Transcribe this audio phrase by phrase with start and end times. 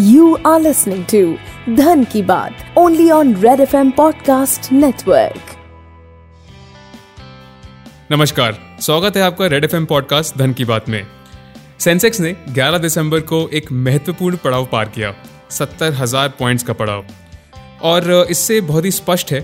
[0.00, 5.52] You are listening to Dhan Ki Baat, only on Red FM Podcast Network.
[8.12, 11.06] नमस्कार, स्वागत है आपका red F M podcast धन की बात में।
[11.80, 15.14] सेंसेक्स ने 11 दिसंबर को एक महत्वपूर्ण पड़ाव पार किया,
[15.50, 17.04] सत्तर हज़ार पॉइंट्स का पड़ाव।
[17.82, 19.40] और इससे बहुत ही स्पष्ट है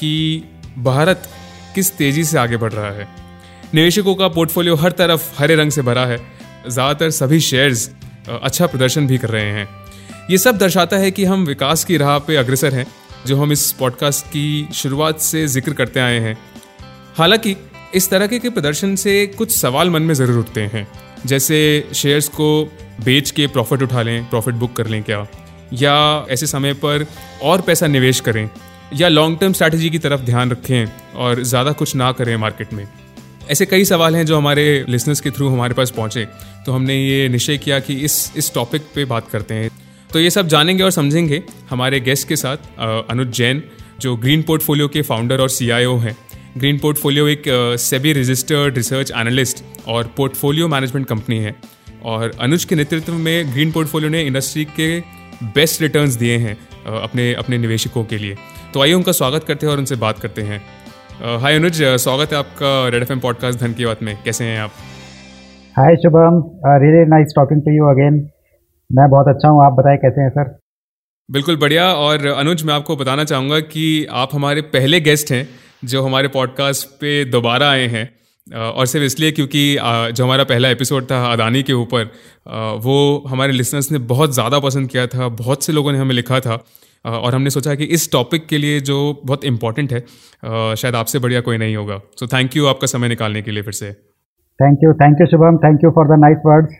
[0.00, 0.42] कि
[0.78, 1.28] भारत
[1.74, 3.06] किस तेज़ी से आगे बढ़ रहा है।
[3.74, 6.18] निवेशकों का पोर्टफोलियो हर तरफ़ हरे रंग से भरा है,
[6.68, 7.90] ज़्यादातर सभी शेयर्स
[8.42, 9.81] अच्छा प्रदर्शन भी कर रहे हैं।
[10.30, 12.86] ये सब दर्शाता है कि हम विकास की राह पे अग्रसर हैं,
[13.26, 16.36] जो हम इस पॉडकास्ट की शुरुआत से ज़िक्र करते आए हैं।
[17.16, 17.56] हालाँकि,
[17.94, 20.86] इस तरह के प्रदर्शन से कुछ सवाल मन में ज़रूर उठते हैं,
[21.26, 22.64] जैसे शेयर्स को
[23.04, 25.26] बेच के प्रॉफिट उठा लें प्रॉफिट बुक कर लें क्या?
[25.72, 27.06] या ऐसे समय पर
[27.42, 28.48] और पैसा निवेश करें,
[28.94, 30.86] या लॉन्ग टर्म स्ट्रैटेजी की तरफ़ ध्यान रखें
[31.16, 32.86] और ज़्यादा कुछ ना करें मार्केट में।
[33.50, 36.26] ऐसे कई सवाल हैं जो हमारे लिसनर्स के थ्रू हमारे पास पहुँचे
[36.66, 39.70] तो हमने ये निश्चय किया कि इस इस टॉपिक पे बात करते हैं।
[40.12, 42.56] तो ये सब जानेंगे और समझेंगे हमारे गेस्ट के साथ
[43.10, 43.62] अनुज जैन,
[44.00, 46.16] जो ग्रीन पोर्टफोलियो के फाउंडर और सी हैं।
[46.58, 47.42] ग्रीन पोर्टफोलियो एक
[47.80, 51.54] सेबी रजिस्टर्ड रिसर्च एनालिस्ट और पोर्टफोलियो मैनेजमेंट कंपनी है।
[52.04, 54.88] और अनुज के नेतृत्व में ग्रीन पोर्टफोलियो ने इंडस्ट्री के
[55.54, 56.56] बेस्ट रिटर्न्स दिए हैं
[57.00, 58.36] अपने अपने निवेशकों के लिए।
[58.74, 60.60] तो आइए उनका स्वागत करते हैं और उनसे बात करते हैं।
[61.40, 64.70] हाय अनुज स्वागत है आपका रेड एफएम पॉडकास्ट धन की बात में। कैसे हैं आप?
[65.76, 66.42] Hi Shubham.
[66.82, 68.20] Really nice talking to you again
[68.92, 70.58] मैं बहुत अच्छा हूँ आप बताएँ कैसे हैं सर?
[71.30, 75.48] बिल्कुल बढ़िया और अनुज मैं आपको बताना चाहूँगा कि आप हमारे पहले गेस्ट हैं
[75.84, 78.04] जो हमारे पॉडकास्ट पे दोबारा आए हैं
[78.62, 79.62] और सिर्फ़ इसलिए क्योंकि
[80.12, 82.10] जो हमारा पहला एपिसोड था अदानी के ऊपर
[82.82, 86.40] वो हमारे लिसनर्स ने बहुत ज़्यादा पसंद किया था बहुत से लोगों ने हमें लिखा
[86.40, 86.64] था
[87.04, 90.00] और हमने सोचा कि इस टॉपिक के लिए जो बहुत इंपॉर्टेंट है
[90.76, 93.72] शायद आपसे बढ़िया कोई नहीं होगा। सो थैंक यू आपका समय निकालने के लिए फिर
[93.72, 93.92] से।
[94.60, 96.74] Thank you thank you Shubham thank you for the nice words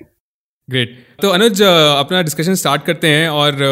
[0.69, 3.63] great तो अनुज अपना डिस्कशन स्टार्ट करते हैं और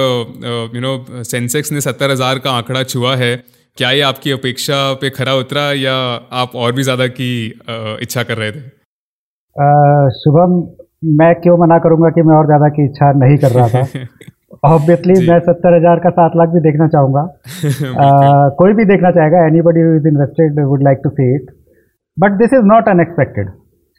[0.74, 3.36] यू नो सेंसेक्स ने सत्तर हज़ार का आंकड़ा छुआ है।
[3.78, 5.94] क्या ये आपकी अपेक्षा पे खरा उतरा या
[6.40, 7.30] आप और भी ज़्यादा की
[8.02, 8.60] इच्छा कर रहे थे?
[10.16, 10.58] शुभम
[11.18, 14.04] मैं क्यों मना करूँगा कि मैं और ज़्यादा की इच्छा नहीं कर रहा था?
[14.64, 17.22] ऑब्वियसली मैं सत्तर हज़ार का सात लाख भी देखना चाहूँगा।
[18.00, 21.50] Uh, कोई भी देखना चाहेगा anybody is invested would like to see it
[22.16, 23.48] but this is not unexpected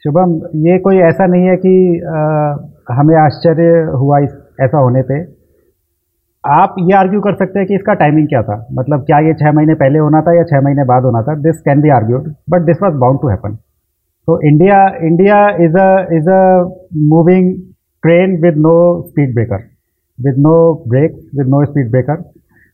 [0.04, 0.30] Shubham
[0.60, 1.72] ये कोई ऐसा नहीं है कि
[2.12, 4.30] uh, हमें आश्चर्य हुआ इस
[4.60, 5.18] ऐसा होने पे।
[6.44, 8.56] आप ये आर्ग्यू कर सकते हैं कि इसका टाइमिंग क्या था?
[8.78, 11.34] मतलब क्या ये छः महीने पहले होना था या छः महीने बाद होना था?
[11.44, 13.54] This can be argued but this was bound to happen
[14.28, 15.88] तो India India is a
[16.18, 16.42] is a
[17.14, 17.54] moving
[18.04, 19.64] train with no speed breaker
[20.18, 20.58] with no
[20.88, 22.20] break with no speed breaker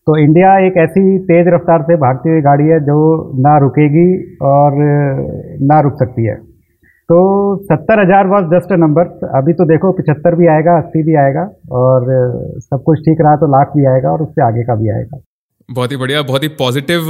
[0.06, 3.00] तो इंडिया एक ऐसी तेज़ रफ्तार से भागती हुई गाड़ी है जो
[3.46, 4.10] ना रुकेगी
[4.48, 4.84] और
[5.70, 6.47] ना रुक सकती है।
[7.08, 7.18] तो
[7.64, 12.04] सत्तर हज़ार वॉज़ जस्ट नंबर अभी तो देखो पिछहत्तर भी आएगा, अस्सी भी आएगा, और
[12.60, 15.20] सब कुछ ठीक रहा तो लाख भी आएगा और उससे आगे का भी आएगा।
[15.68, 17.08] बहुत ही बढ़िया, बहुत ही पॉजिटिव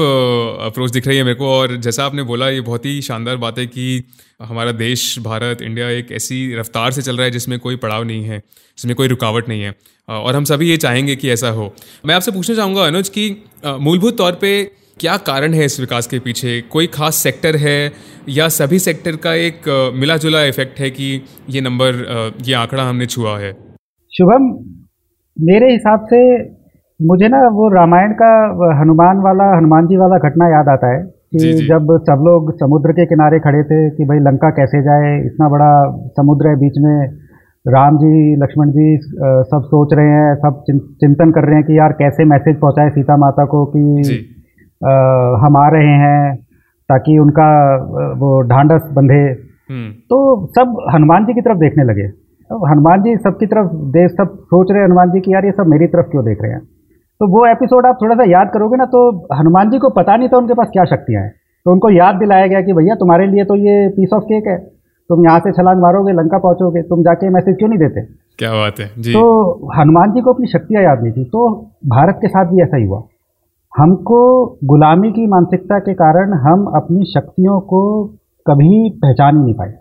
[0.66, 3.58] अप्रोच दिख रही है मेरे को। और जैसा आपने बोला, ये बहुत ही शानदार बात
[3.58, 4.04] है कि
[4.42, 8.24] हमारा देश, भारत, इंडिया एक ऐसी रफ्तार से चल रहा है जिसमें कोई पड़ाव नहीं
[8.24, 9.74] है, जिसमें कोई रुकावट नहीं है।
[10.08, 11.72] और हम सभी ये चाहेंगे कि ऐसा हो।
[12.06, 13.30] मैं आपसे पूछना चाहूँगा, अनुज, कि
[13.66, 16.60] मूलभूत तौर पर क्या कारण है इस विकास के पीछे?
[16.72, 17.78] कोई खास सेक्टर है?
[18.28, 21.10] या सभी सेक्टर का एक मिला जुला इफ़ेक्ट है कि
[21.50, 22.04] ये नंबर
[22.46, 23.52] ये आंकड़ा हमने छुआ है?
[24.12, 24.48] शुभम
[25.36, 26.20] मेरे हिसाब से
[27.00, 28.30] मुझे ना वो रामायण का
[28.80, 32.52] हनुमान वाला हनुमान जी वाला घटना याद आता है कि जी जी। जब सब लोग
[32.56, 35.70] समुद्र के किनारे खड़े थे कि भाई लंका कैसे जाए इतना बड़ा
[36.16, 36.96] समुद्र है बीच में
[37.64, 38.96] राम जी लक्ष्मण जी
[39.52, 43.16] सब सोच रहे हैं सब चिंतन कर रहे हैं कि यार कैसे मैसेज पहुँचाए सीता
[43.16, 43.80] माता को कि
[45.42, 46.36] हम आ रहे हैं
[46.88, 47.48] ताकि उनका
[48.18, 49.20] वो ढांडस बंधे।
[49.70, 54.10] हम्म। तो सब हनुमान जी की तरफ़ देखने लगे। तो हनुमान जी सबकी तरफ़ देख
[54.10, 56.60] सब सोच रहे हनुमान जी की यार ये सब मेरी तरफ़ क्यों देख रहे हैं?
[57.20, 59.00] तो वो एपिसोड आप थोड़ा सा याद करोगे ना तो
[59.34, 61.32] हनुमान जी को पता नहीं था उनके पास क्या शक्तियाँ हैं।
[61.66, 64.56] तो उनको याद दिलाया गया कि भैया तुम्हारे लिए तो ये पीस ऑफ़ केक है।
[65.10, 68.00] तुम यहाँ से छलांग मारोगे लंका पहुँचोगे तुम जाके मैसेज क्यों नहीं देते?
[68.38, 71.48] क्या बात है। जी। तो हनुमान जी को अपनी शक्तियाँ याद नहीं थी। तो
[71.86, 73.02] भारत के साथ भी ऐसा ही हुआ।
[73.78, 78.04] हमको गुलामी की मानसिकता के कारण हम अपनी शक्तियों को
[78.46, 79.74] कभी पहचान ही नहीं पाए।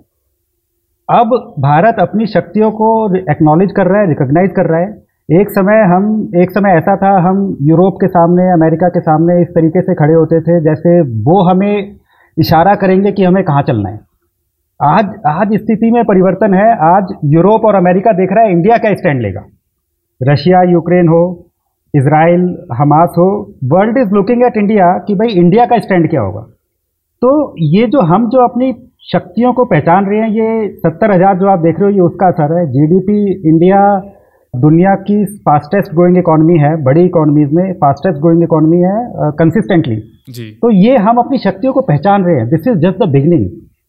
[1.09, 5.03] अब भारत अपनी शक्तियों को एक्नॉलेज कर रहा है रिकॉग्नाइज कर रहा है।
[5.41, 9.47] एक समय हम, एक समय ऐसा था, हम यूरोप के सामने, अमेरिका के सामने इस
[9.47, 11.95] तरीके से खड़े होते थे जैसे वो हमें
[12.37, 13.99] इशारा करेंगे कि हमें कहाँ चलना है।
[14.83, 18.93] आज आज स्थिति में परिवर्तन है। आज यूरोप और अमेरिका देख रहा है, इंडिया क्या
[18.93, 19.41] स्टैंड लेगा।
[20.23, 21.46] रशिया, यूक्रेन हो
[21.97, 22.41] इसराइल
[22.77, 23.29] हमास हो
[23.71, 26.41] world is looking at India कि भाई इंडिया का स्टैंड क्या होगा?
[27.21, 28.73] तो ये जो हम जो अपनी
[29.05, 32.27] शक्तियों को पहचान रहे हैं ये सत्तर हज़ार जो आप देख रहे हो ये उसका
[32.27, 33.81] असर है। जीडीपी इंडिया
[34.53, 39.95] दुनिया की फास्टेस्ट ग्रोइंग इकोनॉमी है बड़ी इकोनॉमीज में फास्टेस्ट ग्रोइंग इकोनॉमी है कंसिस्टेंटली
[40.31, 43.45] जी। तो ये हम अपनी शक्तियों को पहचान रहे हैं। This is just the beginning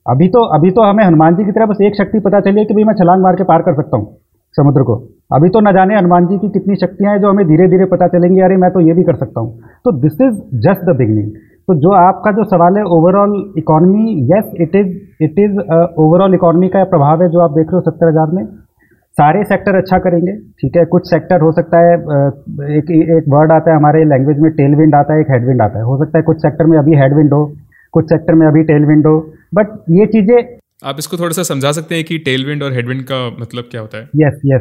[0.06, 2.64] अभी तो अभी तो हमें हनुमान जी की तरह बस एक शक्ति पता चली है
[2.64, 4.06] कि भाई मैं छलांग मार के पार कर सकता हूँ।
[4.55, 4.95] समुद्र को।
[5.33, 8.06] अभी तो न जाने हनुमान जी की कितनी शक्तियाँ हैं जो हमें धीरे धीरे पता
[8.09, 9.50] चलेंगी, अरे मैं तो ये भी कर सकता हूँ।
[9.85, 11.31] तो this is just the beginning
[11.69, 15.59] तो जो आपका जो सवाल है overall economy yes it is it is
[15.99, 18.45] overall economy का प्रभाव है जो आप देख रहे हो सत्तर हज़ार में।
[19.17, 20.85] सारे सेक्टर अच्छा करेंगे, ठीक है?
[20.87, 21.94] कुछ सेक्टर हो सकता है
[22.77, 25.79] एक एक वर्ड आता है हमारे लैंग्वेज में टेल विंड आता है, एक हेडविंड आता
[25.79, 27.44] है। हो सकता है कुछ सेक्टर में अभी हेडविंड हो,
[27.94, 29.19] कुछ सेक्टर में अभी टेल विंड हो
[29.55, 30.37] बट ये चीज़ें
[30.83, 33.81] आप इसको थोड़ा सा समझा सकते हैं कि टेल विंड और हेडविंड का मतलब क्या
[33.81, 34.05] होता है?
[34.17, 34.61] यस यस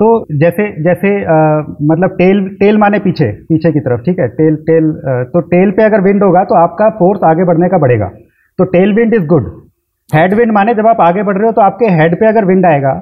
[0.00, 0.06] तो
[0.38, 1.36] जैसे जैसे आ,
[1.82, 4.26] मतलब टेल टेल माने पीछे पीछे की तरफ़ ठीक है?
[4.30, 7.78] टेल टेल आ, तो टेल पे अगर विंड होगा तो आपका फोर्स आगे बढ़ने का
[7.78, 8.08] बढ़ेगा।
[8.58, 9.46] तो tail wind is good
[10.10, 12.66] head wind माने जब आप आगे बढ़ रहे हो तो आपके हेड पे अगर विंड
[12.66, 12.92] आएगा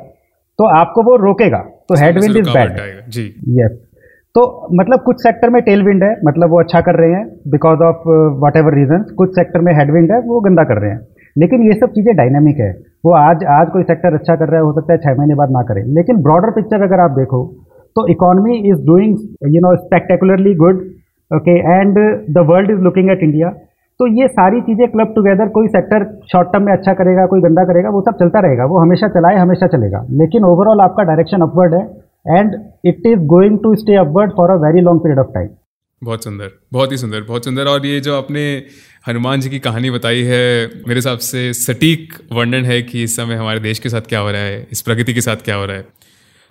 [0.59, 2.77] तो आपको वो रोकेगा। तो head wind is bad
[3.11, 3.25] ji.
[3.61, 3.79] Yes
[4.35, 4.43] तो
[4.75, 8.07] मतलब कुछ सेक्टर में टेल विंड है मतलब वो अच्छा कर रहे हैं because of
[8.45, 11.01] whatever reason कुछ सेक्टर में हेड विंड है वो गंदा कर रहे हैं।
[11.37, 12.71] लेकिन ये सब चीज़ें डायनेमिक है।
[13.05, 15.51] वो आज आज कोई सेक्टर अच्छा कर रहा है, हो सकता है छः महीने बाद
[15.53, 17.45] ना करे। लेकिन ब्रॉडर पिक्चर अगर आप देखो
[17.97, 19.17] तो economy is doing
[19.55, 20.81] you know spectacularly good
[21.31, 21.99] okay and
[22.31, 23.49] the world is looking at India
[24.01, 27.65] तो ये सारी चीज़ें क्लब टुगेदर कोई सेक्टर शॉर्ट टर्म में अच्छा करेगा, कोई गंदा
[27.65, 31.75] करेगा, वो सब चलता रहेगा। वो हमेशा चलाए, हमेशा चलेगा। लेकिन ओवरऑल आपका डायरेक्शन अपवर्ड
[31.75, 32.55] है and
[32.85, 35.49] it is going to stay upward for a very long period of time
[36.03, 38.43] बहुत सुंदर, बहुत ही सुंदर, बहुत सुंदर। और ये जो आपने
[39.09, 43.35] हनुमान जी की कहानी बताई है, मेरे हिसाब से सटीक वर्णन है कि इस समय
[43.35, 45.77] हमारे देश के साथ क्या हो रहा है, इस प्रगति के साथ क्या हो रहा
[45.77, 45.87] है।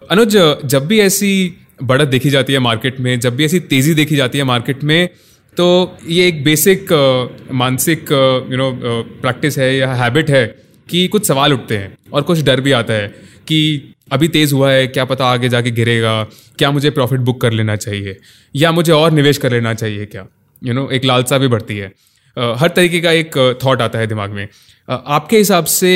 [0.01, 4.15] अनुज, जब भी ऐसी बढ़त देखी जाती है मार्केट में, जब भी ऐसी तेज़ी देखी
[4.15, 5.09] जाती है मार्केट में
[5.57, 6.92] तो ये एक बेसिक,
[7.51, 8.12] मानसिक
[8.51, 8.71] यू नो
[9.21, 10.45] प्रैक्टिस है या हैबिट है
[10.89, 13.07] कि कुछ सवाल उठते हैं और कुछ डर भी आता है
[13.48, 13.59] कि
[14.12, 16.24] अभी तेज़ हुआ है क्या पता आगे जाके गिरेगा
[16.58, 18.16] क्या मुझे प्रॉफिट बुक कर लेना चाहिए
[18.56, 20.22] या मुझे और निवेश कर लेना चाहिए क्या?
[20.22, 21.92] यू you नो know, एक लालसा भी बढ़ती है।
[22.38, 25.92] uh, हर तरीके का एक थॉट आता है दिमाग में। uh, आपके हिसाब से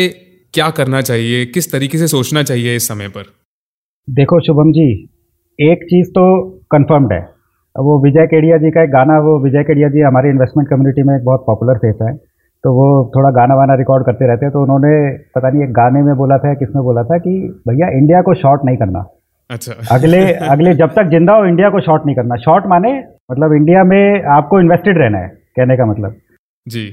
[0.54, 3.24] क्या करना चाहिए किस तरीके से सोचना चाहिए इस समय पर?
[4.08, 4.92] देखो शुभम जी
[5.60, 6.24] एक चीज़ तो
[6.72, 7.20] कन्फर्म्ड है।
[7.76, 11.16] वो विजय केडिया जी का एक गाना वो विजय केडिया जी हमारी इन्वेस्टमेंट कम्युनिटी में
[11.16, 12.14] एक बहुत पॉपुलर फेस है।
[12.66, 12.86] तो वो
[13.16, 14.92] थोड़ा गाना वाना रिकॉर्ड करते रहते हैं तो उन्होंने
[15.36, 17.34] पता नहीं एक गाने में बोला था किसमें बोला था कि
[17.68, 19.04] भैया इंडिया को शॉर्ट नहीं करना।
[19.50, 22.94] अच्छा। अगले अगले जब तक ज़िंदा हो इंडिया को शॉर्ट नहीं करना। शॉर्ट माने
[23.32, 26.16] मतलब इंडिया में आपको इन्वेस्टेड रहना है कहने का मतलब।
[26.68, 26.86] जी।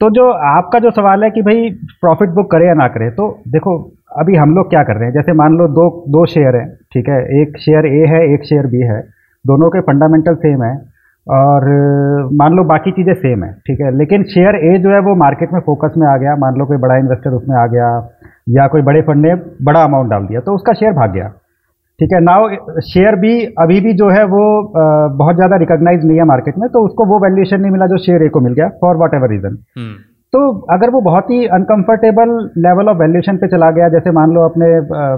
[0.00, 1.70] तो जो आपका जो सवाल है कि भाई
[2.00, 3.76] प्रॉफिट बुक करे या ना करे तो देखो
[4.20, 5.14] अभी हम लोग क्या कर रहे हैं?
[5.14, 7.18] जैसे मान लो दो दो शेयर हैं ठीक है?
[7.40, 9.00] एक शेयर ए है एक शेयर बी है।
[9.44, 10.74] दोनों के फंडामेंटल सेम है।
[11.30, 11.64] और
[12.34, 13.90] मान लो बाकी चीज़ें सेम है, ठीक है?
[13.98, 16.76] लेकिन शेयर ए जो है वो मार्केट में फोकस में आ गया। मान लो कोई
[16.78, 17.90] बड़ा इन्वेस्टर उसमें आ गया
[18.50, 19.34] या कोई बड़े फंड ने
[19.64, 21.28] बड़ा अमाउंट डाल दिया तो उसका शेयर भाग गया।
[21.98, 22.20] ठीक है?
[22.22, 24.44] नाउ शेयर भी अभी भी जो है वो
[25.16, 28.22] बहुत ज़्यादा रिकॉग्नाइज नहीं है मार्केट में तो उसको वो वैल्यूएशन नहीं मिला जो शेयर
[28.22, 29.56] ए को मिल गया फॉर वॉट एवर रीज़न
[30.32, 30.40] तो
[30.72, 32.32] अगर वो बहुत ही अनकंफर्टेबल
[32.64, 34.68] लेवल ऑफ़ वैल्यूएशन पे चला गया जैसे मान लो अपने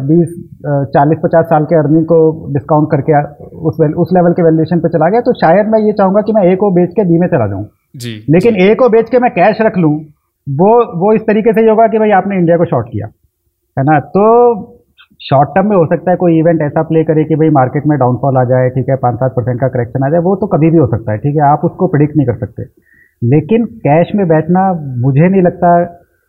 [0.06, 0.30] बीस
[0.94, 2.20] चालीस पचास साल के अर्निंग को
[2.52, 3.20] डिस्काउंट करके
[3.70, 6.44] उस उस लेवल के वैल्यूएशन पे चला गया तो शायद मैं ये चाहूँगा कि मैं
[6.52, 7.64] ए को बेच के बी में चला जाऊँ।
[7.96, 9.94] जी। लेकिन ए को बेच के मैं कैश रख लूँ
[10.46, 10.70] वो
[11.00, 13.06] वो इस तरीके से ही होगा कि भाई आपने इंडिया को शॉर्ट किया
[13.76, 13.98] है ना?
[14.00, 14.24] तो
[15.20, 17.98] शॉर्ट टर्म में हो सकता है कोई इवेंट ऐसा प्ले करे कि भाई मार्केट में
[17.98, 20.70] डाउनफॉल आ जाए ठीक है पाँच सात परसेंट का करेक्शन आ जाए वो तो कभी
[20.70, 21.42] भी हो सकता है ठीक है?
[21.50, 22.64] आप उसको प्रिडिक्ट नहीं कर सकते।
[23.22, 24.62] लेकिन कैश में बैठना
[25.00, 25.72] मुझे नहीं लगता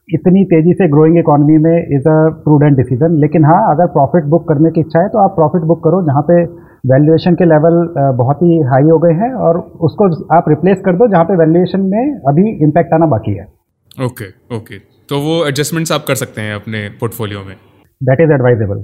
[0.09, 4.47] इतनी तेज़ी से ग्रोइंग इकोनॉमी में इज़ अ प्रूडेंट डिसीज़न लेकिन हाँ अगर प्रॉफिट बुक
[4.47, 6.43] करने की इच्छा है तो आप प्रॉफिट बुक करो जहाँ पे
[6.91, 7.75] वैल्यूएशन के लेवल
[8.17, 10.07] बहुत ही हाई हो गए हैं और उसको
[10.37, 14.57] आप रिप्लेस कर दो जहाँ पे वैल्यूएशन में अभी इम्पैक्ट आना बाकी है। Okay okay,
[14.57, 14.79] okay okay.
[15.09, 17.55] तो वो एडजस्टमेंट्स आप कर सकते हैं अपने पोर्टफोलियो में।
[18.01, 18.83] दैट इज़ एडवाइजेबल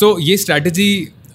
[0.00, 0.90] तो ये स्ट्रैटेजी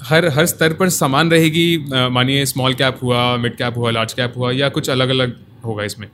[0.10, 1.68] हर हर स्तर पर समान रहेगी?
[2.12, 5.84] मानिए स्मॉल कैप हुआ मिड कैप हुआ लार्ज कैप हुआ या कुछ अलग अलग होगा
[5.84, 6.08] इसमें।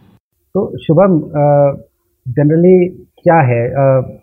[0.55, 1.19] तो शुभम
[2.25, 2.77] जनरली
[3.19, 3.63] क्या है?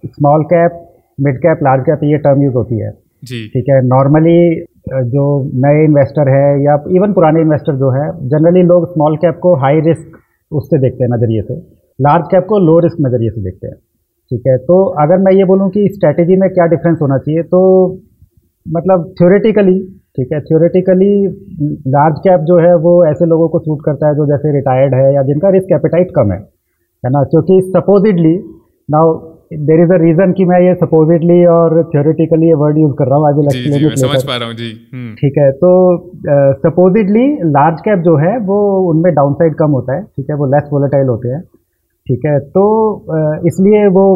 [0.07, 0.83] Small cap
[1.19, 2.91] mid cap large cap ये टर्म यूज़ होती है।
[3.23, 3.81] जी। ठीक है?
[3.87, 4.65] नॉर्मली
[5.07, 5.25] जो
[5.65, 9.81] नए इन्वेस्टर है या इवन पुराने इन्वेस्टर जो है जनरली लोग स्मॉल कैप को हाई
[9.87, 10.19] रिस्क
[10.53, 11.55] उससे देखते हैं नज़रिए से।
[11.99, 13.75] लार्ज कैप को लो रिस्क नज़रिए से देखते हैं।
[14.31, 14.57] ठीक है?
[14.59, 17.61] तो अगर मैं ये बोलूँ कि स्ट्रैटेजी में क्या डिफरेंस होना चाहिए तो
[18.73, 19.79] मतलब थ्योरेटिकली
[20.19, 21.13] ठीक है थ्योरेटिकली
[21.95, 25.15] लार्ज कैप जो है वो ऐसे लोगों को सूट करता है जो जैसे रिटायर्ड है
[25.15, 26.39] या जिनका रिस्क एपेटाइट कम है
[27.05, 27.23] है ना?
[27.25, 28.37] क्योंकि supposedly
[28.89, 29.15] now
[29.67, 33.19] there is a reason कि मैं ये सपोजिडली और थ्योरेटिकली ये वर्ड यूज़ कर रहा
[33.19, 35.71] हूँ आई विल एक्सप्लेन इट समझ पा रहा हूँ जी हम्म। ठीक है तो
[36.65, 38.59] सपोजिडली लार्ज कैप जो है वो
[38.91, 41.43] उनमें डाउनसाइड कम होता है ठीक है वो लेस वोलेटाइल होते हैं।
[42.07, 42.39] ठीक है?
[42.51, 42.63] तो
[43.49, 44.07] इसलिए वो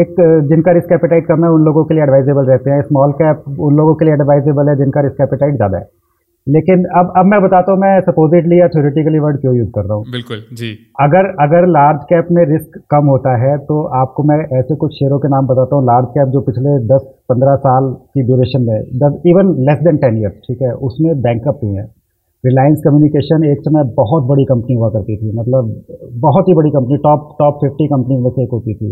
[0.00, 0.14] एक
[0.48, 3.76] जिनका रिस्क एपेटाइट कम है उन लोगों के लिए एडवाइजेबल रहते हैं। स्मॉल कैप उन
[3.76, 5.88] लोगों के लिए एडवाइजेबल है जिनका रिस्क एपेटाइट ज़्यादा है।
[6.46, 9.96] लेकिन अब अब मैं बताता हूँ मैं सपोजिटली या थ्योरेटिकली वर्ड क्यों यूज़ कर रहा
[9.96, 10.04] हूँ?
[10.12, 10.70] बिल्कुल जी।
[11.00, 15.18] अगर अगर लार्ज कैप में रिस्क कम होता है तो आपको मैं ऐसे कुछ शेयरों
[15.18, 19.54] के नाम बताता हूँ। लार्ज कैप जो पिछले 10-15 साल की ड्यूरेशन में दस even
[19.68, 20.72] less than ten years ठीक है?
[20.88, 21.86] उसमें बैंकअप हुई है।
[22.44, 25.70] रिलायंस कम्युनिकेशन एक समय बहुत बड़ी कंपनी हुआ करती थी मतलब
[26.24, 28.90] बहुत ही बड़ी company top top fifty company में से एक होती थी।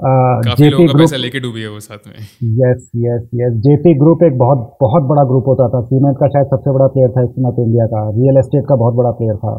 [0.00, 2.16] जेपी ग्रुप लेके डूबी है वो साथ में।
[2.60, 6.46] Yes yes yes JP group एक बहुत बहुत बड़ा ग्रुप होता था। सीमेंट का शायद
[6.46, 9.36] सबसे बड़ा प्लेयर था इस समय तो इंडिया का। रियल एस्टेट का बहुत बड़ा प्लेयर
[9.36, 9.54] था।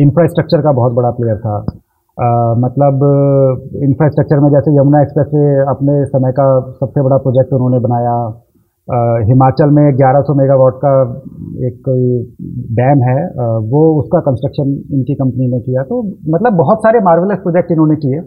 [0.00, 1.56] इंफ्रास्ट्रक्चर का बहुत बड़ा प्लेयर था।
[2.58, 3.04] मतलब
[3.84, 6.46] इंफ्रास्ट्रक्चर में जैसे यमुना एक्सप्रेस अपने समय का
[6.80, 8.16] सबसे बड़ा प्रोजेक्ट उन्होंने बनाया।
[9.26, 10.92] हिमाचल में 1100 मेगावाट का
[11.66, 12.06] एक कोई
[12.78, 13.18] डैम है
[13.70, 16.02] वो उसका कंस्ट्रक्शन इनकी कंपनी ने किया। तो
[16.34, 18.20] मतलब बहुत सारे मार्वलस प्रोजेक्ट इन्होंने किए।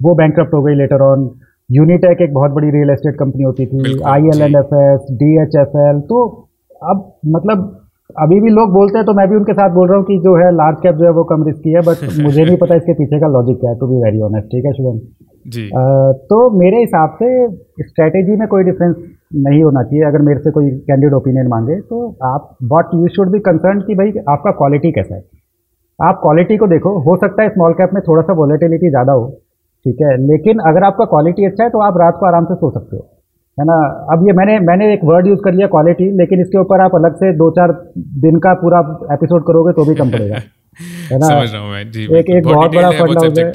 [0.00, 1.30] वो बैंक हो गई लेटर ऑन
[1.70, 5.34] यूनिटेक एक बहुत बड़ी रियल एस्टेट कंपनी होती थी। I L L F S D
[5.42, 6.24] H F L तो
[6.82, 7.68] अब मतलब
[8.22, 10.34] अभी भी लोग बोलते हैं तो मैं भी उनके साथ बोल रहा हूँ कि जो
[10.36, 13.20] है लार्ज कैप जो है वो कम रिस्की है बट मुझे नहीं पता इसके पीछे
[13.20, 14.98] का लॉजिक क्या है टू बी वेरी ऑनेस्ट ठीक है शुभम?
[15.46, 17.28] जी। आ, तो मेरे हिसाब से
[17.84, 18.96] स्ट्रेटेजी में कोई डिफरेंस
[19.30, 23.30] नहीं होना चाहिए। अगर मेरे से कोई कैंडिड ओपिनियन मांगे तो आप what you should
[23.32, 25.22] be concern कि भाई आपका क्वालिटी कैसा है।
[25.98, 29.26] आप क्वालिटी को देखो। हो सकता है स्मॉल कैप में थोड़ा सा वॉलेटिलिटी ज़्यादा हो
[29.86, 30.16] ठीक है?
[30.26, 33.02] लेकिन अगर आपका क्वालिटी अच्छा है तो आप रात को आराम से सो सकते हो।
[33.58, 33.76] है ना?
[34.12, 37.14] अब ये मैंने मैंने एक वर्ड यूज़ कर लिया क्वालिटी लेकिन इसके ऊपर आप अलग
[37.16, 37.72] से दो चार
[38.24, 38.80] दिन का पूरा
[39.14, 40.36] एपिसोड करोगे तो भी कम पड़ेगा।
[41.10, 41.26] है ना?
[41.26, 43.48] समझ रहा हूँ मैं। जी एक एक बहुत बड़ा फंड हाउस है।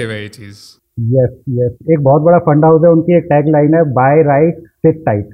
[1.12, 4.58] यस यस एक बहुत बड़ा फंड हाउस है उनकी एक टैग लाइन है बाय राइट
[4.58, 5.30] सिट टाइट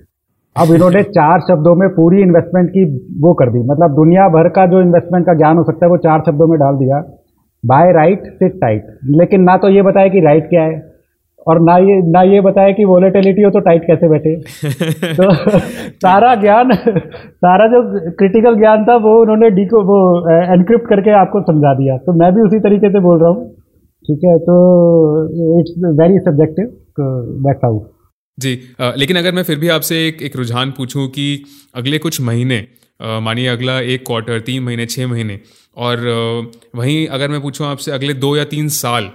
[0.60, 2.84] अब इन्होंने चार शब्दों में पूरी इन्वेस्टमेंट की
[3.22, 5.98] वो कर दी। मतलब दुनिया भर का जो इन्वेस्टमेंट का ज्ञान हो सकता है वो
[6.06, 7.00] चार शब्दों में डाल दिया।
[7.64, 8.86] बाय राइट सिट टाइट
[9.18, 10.78] लेकिन ना तो ये बताया कि राइट क्या है
[11.48, 14.36] और ना ये ना ये बताया कि वोलेटिलिटी हो तो टाइट कैसे बैठे।
[15.20, 15.30] तो
[16.06, 17.82] सारा ज्ञान सारा जो
[18.18, 20.00] क्रिटिकल ज्ञान था वो उन्होंने डी को वो
[20.56, 23.48] एनक्रिप्ट करके आपको समझा दिया। तो मैं भी उसी तरीके से बोल रहा हूँ।
[24.06, 24.58] ठीक है तो
[25.60, 26.66] it's very subjective
[27.00, 27.80] that's how
[28.40, 31.26] जी आ, लेकिन अगर मैं फिर भी आपसे एक एक रुझान पूछूँ कि
[31.76, 32.66] अगले कुछ महीने
[33.22, 35.40] मानिए अगला एक क्वार्टर तीन महीने छः महीने
[35.78, 36.06] और
[36.76, 39.12] वहीं अगर मैं पूछूँ आपसे अगले दो या तीन साल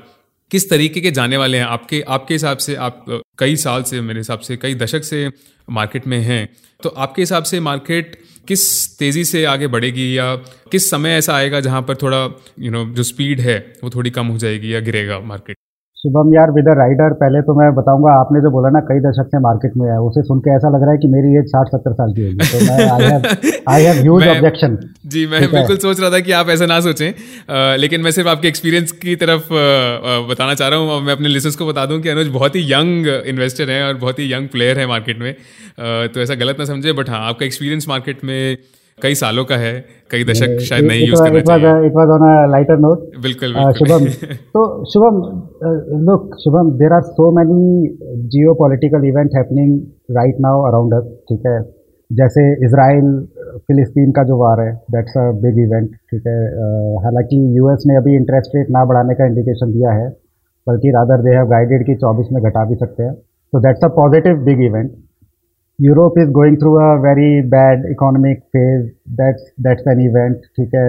[0.50, 3.04] किस तरीके के जाने वाले हैं आपके आपके हिसाब से आप
[3.38, 5.28] कई साल से मेरे हिसाब से कई दशक से
[5.71, 6.49] मार्केट में हैं
[6.83, 8.16] तो आपके हिसाब से मार्केट
[8.49, 8.64] किस
[8.99, 10.35] तेज़ी से आगे बढ़ेगी या
[10.73, 13.90] किस समय ऐसा आएगा जहाँ पर थोड़ा यू you नो know, जो स्पीड है वो
[13.90, 15.57] थोड़ी कम हो जाएगी या गिरेगा मार्केट
[16.04, 19.38] शुभम यार विद राइडर पहले तो मैं बताऊँगा आपने जो बोला ना कई दशक से
[19.40, 21.92] मार्केट में है उसे सुन के ऐसा लग रहा है कि मेरी एज साठ सत्तर
[21.92, 23.23] साल की होगी। तो मैं I have
[23.68, 24.76] I have huge objection
[25.14, 28.28] जी मैं बिल्कुल सोच रहा था कि आप ऐसा ना सोचें। आ, लेकिन मैं सिर्फ़
[28.28, 31.87] आपके एक्सपीरियंस की तरफ़ आ, बताना चाह रहा हूँ। और मैं अपने लिसनर्स को बता
[31.87, 35.18] दूँ कि अनुज बहुत ही यंग इन्वेस्टर हैं और बहुत ही यंग प्लेयर है मार्केट
[35.18, 35.32] में।
[36.08, 38.56] तो ऐसा गलत ना समझे बट हाँ आपका एक्सपीरियंस मार्केट में
[38.98, 39.72] कई सालों का है
[40.10, 44.04] कई दशक शायद नहीं यूज़ करना चाहिए। It was on a lighter note बिल्कुल शुभम
[44.54, 45.16] तो Shubham
[46.08, 47.88] look Shubham there are so many
[48.34, 49.78] geopolitical event happening
[50.18, 51.58] right now around us ठीक है?
[52.10, 53.06] जैसे इसराइल
[53.68, 56.36] फिलिस्तीन का जो वार है दैट्स अ बिग इवेंट ठीक है?
[57.04, 60.08] हालाँकि यूएस ने अभी इंटरेस्ट रेट ना बढ़ाने का इंडिकेशन दिया है
[60.66, 63.88] बल्कि रादर दे हैव गाइडेड कि 24 में घटा भी सकते हैं। तो that's a
[63.96, 64.90] positive big event
[65.78, 68.83] Europe is going through a very bad economic phase
[69.21, 70.88] that's that's an event ठीक है?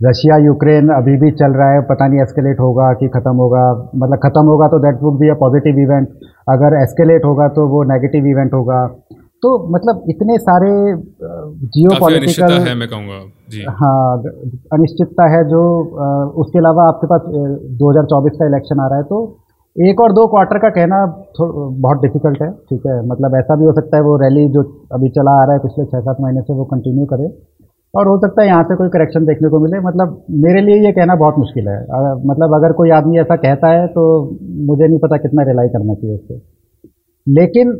[0.00, 4.18] रशिया यूक्रेन अभी भी चल रहा है। पता नहीं एस्केलेट होगा कि ख़त्म होगा। मतलब
[4.18, 6.08] ख़त्म होगा तो that would be a positive event
[6.48, 8.86] अगर एस्केलेट होगा तो वो नेगेटिव इवेंट होगा।
[9.42, 10.70] तो मतलब इतने सारे
[11.74, 13.20] जियो पॉलिटिकल है मैं कहूँगा।
[13.50, 14.22] जी। हाँ
[14.74, 15.62] अनिश्चितता है जो
[16.42, 17.30] उसके अलावा आपके पास
[17.80, 19.20] 2024 का इलेक्शन आ रहा है तो
[19.76, 20.96] एक और दो क्वार्टर का कहना
[21.38, 22.94] बहुत डिफ़िकल्ट है, ठीक है?
[23.08, 24.62] मतलब ऐसा भी हो सकता है वो रैली जो
[24.92, 27.28] अभी चला आ रहा है पिछले छः सात महीने से वो कंटिन्यू करे।
[27.94, 30.92] और हो सकता है यहाँ से कोई करेक्शन देखने को मिले। मतलब मेरे लिए ये
[30.92, 31.76] कहना बहुत मुश्किल है।
[32.26, 34.04] मतलब अगर कोई आदमी ऐसा कहता है तो
[34.66, 36.40] मुझे नहीं पता कितना रिलाई करना चाहिए उससे।
[37.26, 37.72] लेकिन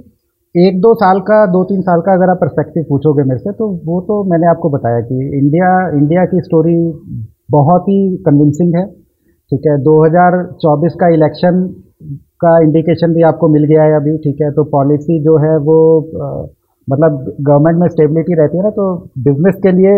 [0.55, 3.69] एक दो साल का, दो तीन साल का अगर आप परस्पेक्टिव पूछोगे मेरे से तो
[3.85, 5.69] वो तो मैंने आपको बताया कि इंडिया
[5.99, 6.77] इंडिया की स्टोरी
[7.51, 8.85] बहुत ही कन्विंसिंग है।
[9.53, 11.63] ठीक है 2024 का इलेक्शन
[12.43, 15.79] का इंडिकेशन भी आपको मिल गया है अभी ठीक है। तो पॉलिसी जो है वो
[16.23, 16.29] आ,
[16.89, 18.85] मतलब गवर्नमेंट में स्टेबिलिटी रहती है ना तो
[19.25, 19.91] बिज़नेस के लिए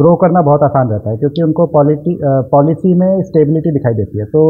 [0.00, 2.18] ग्रो करना बहुत आसान रहता है क्योंकि उनको पॉलिटी
[2.50, 4.42] पॉलिसी में स्टेबिलिटी दिखाई देती है। तो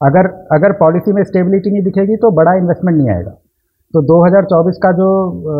[0.00, 3.34] अगर अगर पॉलिसी में स्टेबिलिटी नहीं दिखेगी तो बड़ा इन्वेस्टमेंट नहीं आएगा।
[3.94, 5.08] तो 2024 का जो
[5.50, 5.58] आ,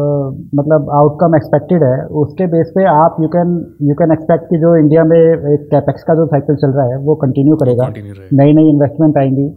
[0.59, 3.52] मतलब आउटकम एक्सपेक्टेड है उसके बेस पे आप you can
[3.88, 6.99] you can expect कि जो इंडिया में एक कैपेक्स का जो साइकिल चल रहा है
[7.06, 7.88] वो कंटिन्यू करेगा।
[8.40, 9.49] नई नई इन्वेस्टमेंट आएँगी।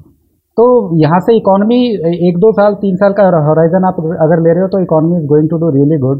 [0.58, 0.66] तो
[1.02, 1.82] यहाँ से इकोनॉमी
[2.30, 5.28] एक दो साल तीन साल का हॉराइजन आप अगर ले रहे हो तो economy is
[5.28, 6.20] going to do really good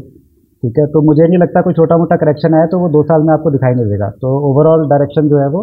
[0.62, 0.86] ठीक है?
[0.86, 3.50] तो मुझे नहीं लगता कोई छोटा मोटा करेक्शन आया तो वो दो साल में आपको
[3.50, 5.62] दिखाई नहीं देगा। तो ओवरऑल डायरेक्शन जो है वो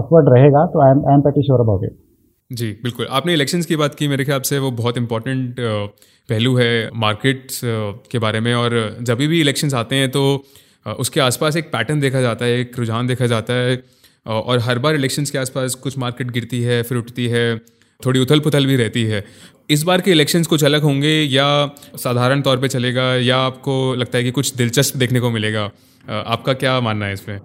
[0.00, 1.96] अपवर्ड रहेगा। तो I am I am pretty sure about it
[2.50, 5.56] जी, बिल्कुल। आपने इलेक्शंस की बात की मेरे ख्याल से, वो बहुत इंपॉर्टेंट
[6.28, 7.60] पहलू है मार्केट्स
[8.10, 10.22] के बारे में और जब भी इलेक्शंस आते हैं तो
[10.98, 13.82] उसके आसपास एक पैटर्न देखा जाता है, एक रुझान देखा जाता है
[14.26, 17.58] और हर बार इलेक्शंस के आसपास कुछ मार्केट गिरती है, फिर उठती है,
[18.00, 19.24] थोड़ी उथल पुथल भी रहती है।
[19.70, 21.46] इस बार के इलेक्शंस कुछ अलग होंगे या
[21.98, 25.70] साधारण तौर पे चलेगा या आपको लगता है कि कुछ दिलचस्प देखने को मिलेगा?
[26.04, 27.38] आपका क्या मानना है इसमें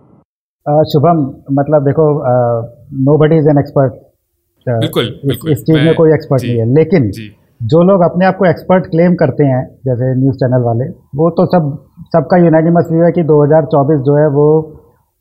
[0.87, 2.07] शुभम मतलब देखो
[3.03, 4.01] nobody is an expert
[4.69, 7.11] बिल्कुल इस, इस चीज़ में कोई एक्सपर्ट नहीं है। लेकिन
[7.61, 11.45] जो। लोग अपने आप को एक्सपर्ट क्लेम करते हैं जैसे न्यूज़ चैनल वाले वो तो
[11.45, 14.79] सब सबका यूनाइनिमस व्यू है कि 2024 जो है वो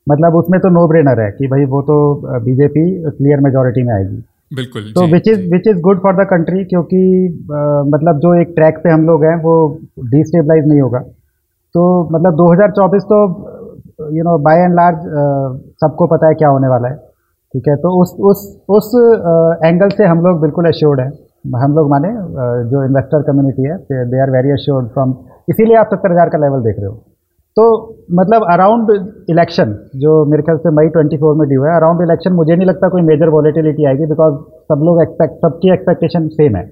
[0.09, 4.25] मतलब उसमें तो नो ब्रेनर है कि भाई वो तो बीजेपी क्लियर मेजोरिटी में आएगी।
[4.57, 8.49] बिल्कुल तो which is which is good for the country क्योंकि आ, मतलब जो एक
[8.49, 10.99] ट्रैक पे हम लोग हैं वो डिस्टेबलाइज नहीं होगा।
[11.75, 13.19] तो मतलब 2024 तो
[14.17, 14.99] you know by and large
[15.81, 17.12] सबको पता है क्या होने वाला है।
[17.55, 17.77] ठीक है?
[17.77, 18.91] तो उस उस उस
[19.65, 21.11] एंगल से हम लोग बिल्कुल एश्योर्ड हैं।
[21.59, 22.11] हम लोग माने
[22.71, 25.15] जो इन्वेस्टर कम्युनिटी है they are very assured from
[25.51, 26.95] इसीलिए आप सत्तर हज़ार का लेवल देख रहे हो।
[27.57, 27.65] तो
[28.19, 28.91] मतलब अराउंड
[29.31, 32.89] इलेक्शन जो मेरे ख्याल से मई 24 में ड्यू है अराउंड इलेक्शन मुझे नहीं लगता
[32.89, 34.35] कोई मेजर वॉलेटिलिटी आएगी बिकॉज़
[34.73, 36.65] सब लोग एक्सपेक्ट सबकी एक्सपेक्टेशन सेम है।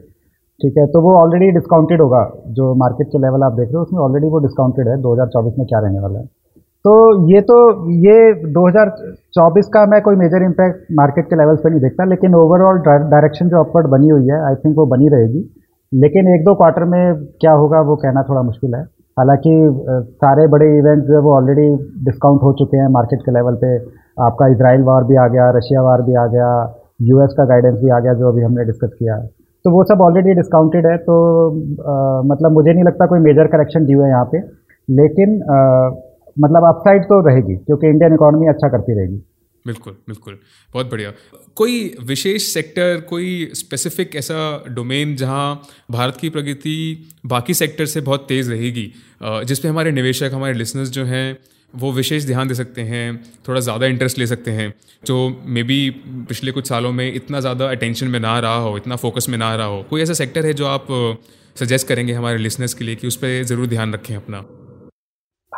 [0.61, 0.87] ठीक है?
[0.87, 4.29] तो वो ऑलरेडी डिस्काउंटेड होगा, जो मार्केट के लेवल आप देख रहे हो, उसमें ऑलरेडी
[4.29, 6.25] वो डिस्काउंटेड है 2024 में क्या रहने वाला है।
[6.85, 6.93] तो
[7.31, 7.57] ये तो
[8.03, 8.13] ये
[8.53, 13.49] 2024 का मैं कोई मेजर इम्पैक्ट मार्केट के लेवल पे नहीं देखता लेकिन ओवरऑल डायरेक्शन
[13.49, 15.43] जो अपवर्ड बनी हुई है आई थिंक वो बनी रहेगी।
[15.93, 17.03] लेकिन एक दो क्वार्टर में
[17.41, 18.83] क्या होगा वो कहना थोड़ा मुश्किल है।
[19.17, 19.53] हालाँकि
[20.25, 21.69] सारे बड़े इवेंट्स जो है वो ऑलरेडी
[22.05, 23.77] डिस्काउंट हो चुके हैं मार्केट के लेवल पे।
[24.27, 26.51] आपका इसराइल वार भी आ गया रशिया वार भी आ गया
[27.09, 29.27] यूएस का गाइडेंस भी आ गया जो अभी हमने डिस्कस किया है।
[29.65, 31.15] तो वो सब ऑलरेडी डिस्काउंटेड है तो
[31.47, 34.39] आ, मतलब मुझे नहीं लगता कोई मेजर करेक्शन ड्यू है यहाँ पे।
[34.89, 35.59] लेकिन आ,
[36.37, 39.21] मतलब अपसाइड तो रहेगी, क्योंकि इंडियन इकोनॉमी अच्छा करती रहेगी।
[39.65, 40.39] बिल्कुल बिल्कुल।
[40.75, 41.12] बहुत बढ़िया।
[41.57, 44.37] कोई विशेष सेक्टर कोई स्पेसिफिक ऐसा
[44.69, 46.77] डोमेन जहाँ भारत की प्रगति
[47.27, 51.38] बाकी सेक्टर से बहुत तेज़ रहेगी जिस पे हमारे निवेशक, हमारे लिसनर्स जो हैं,
[51.75, 55.79] वो विशेष ध्यान दे सकते हैं, थोड़ा ज़्यादा इंटरेस्ट ले सकते हैं, जो मे बी
[56.29, 59.55] पिछले कुछ सालों में इतना ज़्यादा अटेंशन में ना रहा हो, इतना फोकस में ना
[59.55, 60.87] रहा हो। कोई ऐसा सेक्टर है जो आप
[61.57, 64.45] सजेस्ट करेंगे हमारे लिसनर्स के लिए कि उस पर ज़रूर ध्यान रखें अपना?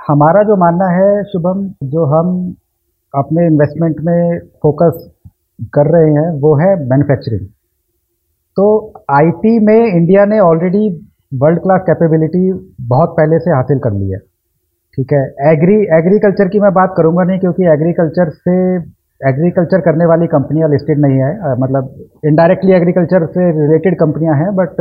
[0.08, 2.30] हमारा जो मानना है शुभम जो हम
[3.14, 5.08] अपने इन्वेस्टमेंट में फोकस
[5.74, 7.46] कर रहे हैं वो है मैन्युफैक्चरिंग
[8.56, 8.66] तो
[9.10, 10.88] आईटी में इंडिया ने ऑलरेडी
[11.42, 12.52] वर्ल्ड क्लास कैपेबिलिटी
[12.88, 15.22] बहुत पहले से हासिल कर ली है। ठीक है?
[15.52, 18.56] एग्री एग्रीकल्चर की मैं बात करूँगा नहीं क्योंकि एग्रीकल्चर से
[19.20, 21.94] एग्रीकल्चर करने वाली कंपनियाँ लिस्टेड नहीं है। मतलब
[22.26, 24.80] इनडायरेक्टली एग्रीकल्चर से रिलेटेड कंपनियाँ हैं बट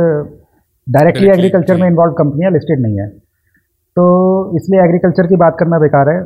[0.86, 3.08] डायरेक्टली एग्रीकल्चर में इन्वॉल्व कंपनियाँ लिस्टेड नहीं है।
[3.96, 4.04] तो
[4.56, 6.20] इसलिए एग्रीकल्चर की बात करना बेकार है।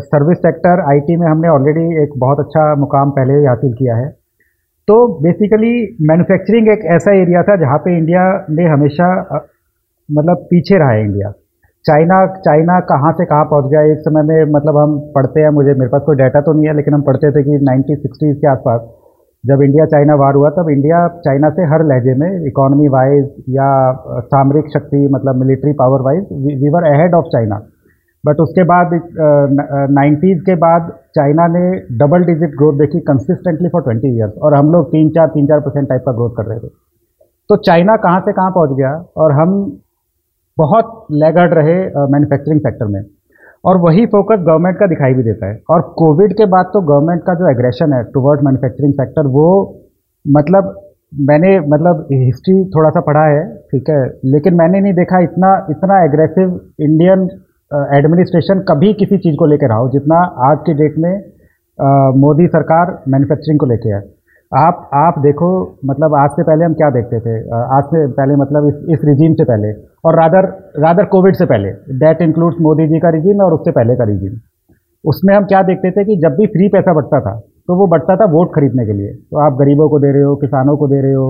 [0.00, 4.08] सर्विस सेक्टर आईटी में हमने ऑलरेडी एक बहुत अच्छा मुकाम पहले ही हासिल किया है।
[4.88, 5.72] तो बेसिकली
[6.08, 9.08] मैन्युफैक्चरिंग एक ऐसा एरिया था जहाँ पे इंडिया ने हमेशा
[10.08, 11.32] मतलब पीछे रहा है इंडिया
[11.84, 15.72] चाइना चाइना कहाँ से कहाँ पहुँच गया एक समय में मतलब हम पढ़ते हैं, मुझे,
[15.72, 18.48] मेरे पास कोई डाटा तो नहीं है, लेकिन हम पढ़ते थे कि नाइनटीन सिक्सटीज़ के
[18.50, 18.80] आसपास।
[19.46, 23.68] जब इंडिया चाइना वार हुआ, तब इंडिया चाइना से हर लहजे में इकोनॉमी वाइज या
[24.26, 26.22] सामरिक शक्ति मतलब military power wise
[26.62, 27.58] we were ahead of China
[28.24, 28.94] but उसके बाद
[29.92, 31.64] नाइन्टीज़ के बाद चाइना ने
[31.98, 35.60] डबल डिजिट ग्रोथ देखी कंसिस्टेंटली फॉर ट्वेंटी ईयर्स और हम लोग तीन चार तीन चार
[35.60, 36.68] परसेंट टाइप का ग्रोथ कर रहे थे।
[37.50, 39.54] तो चाइना कहाँ से कहाँ पहुँच गया और हम
[40.58, 41.76] बहुत लेगर्ड रहे
[42.12, 43.00] मैन्युफैक्चरिंग सेक्टर में।
[43.66, 47.22] और वही फोकस गवर्नमेंट का दिखाई भी देता है। और कोविड के बाद तो गवर्नमेंट
[47.22, 49.46] का जो एग्रेशन है टुवर्ड मैन्युफैक्चरिंग सेक्टर वो
[50.24, 50.74] मतलब
[51.12, 54.04] मैंने मतलब हिस्ट्री थोड़ा सा पढ़ा है, ठीक है?
[54.24, 57.28] लेकिन मैंने नहीं देखा इतना इतना एग्रेसिव इंडियन
[57.94, 61.14] एडमिनिस्ट्रेशन कभी किसी चीज़ को लेकर रहा हो जितना आज के डेट में
[62.20, 64.00] मोदी सरकार मैन्युफैक्चरिंग को लेके है।
[64.52, 65.46] आप आप देखो
[65.84, 67.32] मतलब आज से पहले हम क्या देखते थे?
[67.76, 69.72] आज से पहले मतलब इस इस रिजीम से पहले
[70.04, 70.46] और रादर
[70.78, 74.38] रादर कोविड से पहले डेट इंक्लूड्स मोदी जी का रिजीम और उससे पहले का रिजीम
[75.04, 78.16] उसमें हम क्या देखते थे कि जब भी फ्री पैसा बढ़ता था तो वो बढ़ता
[78.16, 81.00] था वोट खरीदने के लिए। तो आप गरीबों को दे रहे हो किसानों को दे
[81.02, 81.28] रहे हो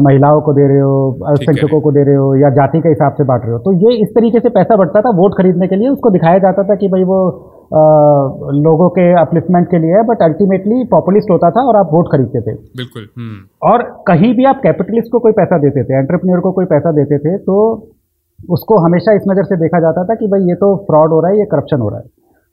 [0.00, 0.96] महिलाओं को दे रहे हो
[1.28, 3.96] अल्पसंख्यकों को दे रहे हो या जाति के हिसाब से बांट रहे हो तो ये
[4.02, 6.88] इस तरीके से पैसा बढ़ता था वोट खरीदने के लिए। उसको दिखाया जाता था कि
[6.88, 7.18] भाई वो
[8.58, 12.40] लोगों के अपलिफ्टमेंट के लिए है बट अल्टीमेटली पॉपुलिस्ट होता था और आप वोट खरीदते
[12.40, 16.52] थे। बिल्कुल हम्म। और कहीं भी आप कैपिटलिस्ट को कोई पैसा देते थे एंटरप्रेन्योर को
[16.52, 17.56] कोई पैसा देते थे तो
[18.38, 21.30] उसको हमेशा इस नज़र से देखा जाता था कि भाई ये तो फ्रॉड हो रहा
[21.30, 22.06] है ये करप्शन हो रहा है।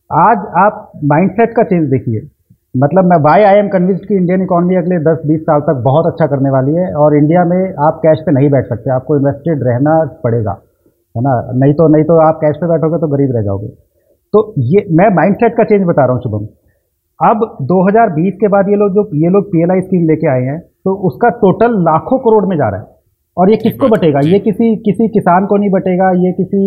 [0.09, 2.21] आज आप माइंडसेट का चेंज देखिए।
[2.75, 6.27] मतलब मैं वाई आई एम कन्विंस कि इंडियन इकोनॉमी अगले 10-20 साल तक बहुत अच्छा
[6.27, 9.93] करने वाली है और इंडिया में आप कैश पे नहीं बैठ सकते आपको इन्वेस्टेड रहना
[10.23, 10.51] पड़ेगा
[11.15, 11.35] है ना?
[11.55, 13.67] नहीं तो नहीं तो आप कैश पे बैठोगे तो गरीब रह जाओगे।
[14.33, 16.45] तो ये मैं माइंडसेट का चेंज बता रहा हूँ शुभम।
[17.19, 20.93] अब 2020 के बाद ये लोग जो ये लोग पीएलआई स्कीम लेके आए हैं तो
[21.07, 22.87] उसका टोटल लाखों करोड़ में जा रहा है।
[23.37, 24.19] और ये किसको बटेगा?
[24.25, 26.61] ये किसी किसी किसान को नहीं बटेगा ये किसी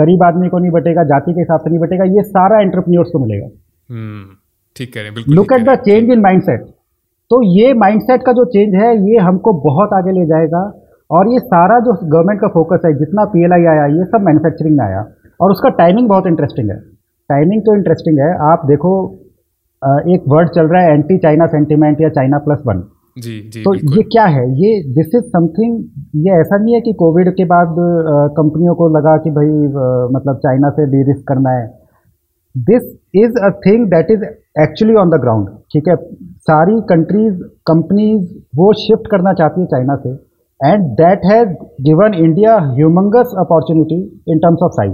[0.00, 3.18] गरीब आदमी को नहीं बटेगा जाति के हिसाब से नहीं बटेगा ये सारा एंटरप्रेन्योर्स को
[3.18, 4.24] मिलेगा। हम्म,
[4.76, 6.66] ठीक कह रहे हैं बिल्कुल look at the change in mindset
[7.30, 10.60] तो ये माइंडसेट का जो चेंज है ये हमको बहुत आगे ले जाएगा।
[11.10, 14.84] और ये सारा जो गवर्नमेंट का फोकस है जितना पीएलआई आया ये सब मैन्युफैक्चरिंग में
[14.86, 15.00] आया।
[15.40, 16.76] और उसका टाइमिंग बहुत इंटरेस्टिंग है।
[17.30, 18.92] टाइमिंग तो इंटरेस्टिंग है। आप देखो
[20.12, 22.82] एक वर्ड चल रहा है एंटी चाइना सेंटिमेंट या चाइना प्लस वन
[23.16, 24.44] जी जी तो ये क्या है?
[24.60, 27.74] ये दिस इज़ समथिंग ये ऐसा नहीं है कि कोविड के बाद
[28.36, 29.48] कंपनियों को लगा कि भाई
[30.14, 31.66] मतलब चाइना से डी रिस्क करना है।
[32.54, 32.84] This
[33.16, 34.24] is a thing that is
[34.62, 35.96] actually on the ground ठीक है?
[36.48, 38.24] सारी कंट्रीज़ कंपनीज़
[38.56, 40.12] वो शिफ्ट करना चाहती है चाइना से।
[40.60, 41.48] And that has
[41.82, 44.00] given India humongous opportunity
[44.32, 44.92] in terms of size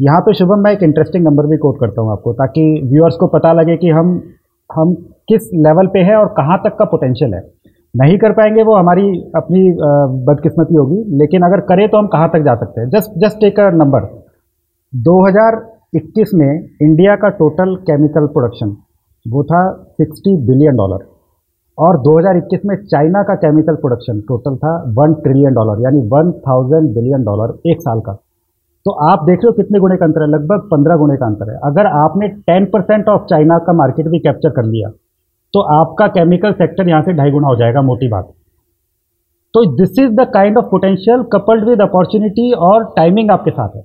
[0.00, 3.26] यहाँ पे शुभम, मैं एक इंटरेस्टिंग नंबर भी कोट करता हूँ आपको, ताकि व्यूअर्स को
[3.28, 4.20] पता लगे कि हम
[4.70, 4.94] हम
[5.28, 7.40] किस लेवल पे है और कहाँ तक का पोटेंशियल है।
[7.94, 9.02] नहीं कर पाएँगे वो हमारी
[9.36, 9.60] अपनी
[10.26, 13.60] बदकिस्मती होगी, लेकिन अगर करें तो हम कहाँ तक जा सकते हैं। Just just take
[13.60, 14.06] a number
[14.92, 16.50] 2021 में
[16.82, 18.76] इंडिया का टोटल केमिकल प्रोडक्शन
[19.26, 19.62] वो था
[20.00, 21.04] 60 बिलियन डॉलर
[21.78, 27.24] और 2021 में चाइना का केमिकल प्रोडक्शन टोटल था 1 ट्रिलियन डॉलर यानी 1000 बिलियन
[27.24, 28.18] डॉलर एक साल का।
[28.86, 30.28] तो आप देख रहे हो कितने गुणे का अंतर है?
[30.28, 34.18] लगभग पंद्रह गुणे का अंतर है। अगर आपने टेन परसेंट ऑफ़ चाइना का मार्केट भी
[34.20, 34.88] कैप्चर कर लिया
[35.54, 38.32] तो आपका केमिकल सेक्टर यहाँ से ढाई गुना हो जाएगा, मोटी बात।
[39.54, 43.82] तो this is the kind of potential coupled with opportunity और टाइमिंग आपके साथ है।